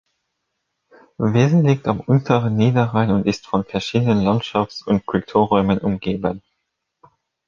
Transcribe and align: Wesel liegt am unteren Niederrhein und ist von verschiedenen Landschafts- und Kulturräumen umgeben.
Wesel 1.19 1.61
liegt 1.61 1.87
am 1.87 1.99
unteren 1.99 2.55
Niederrhein 2.55 3.11
und 3.11 3.27
ist 3.27 3.45
von 3.45 3.63
verschiedenen 3.63 4.21
Landschafts- 4.23 4.83
und 4.83 5.05
Kulturräumen 5.05 5.77
umgeben. 5.77 6.41